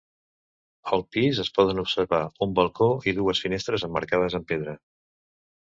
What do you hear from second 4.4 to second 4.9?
amb pedra.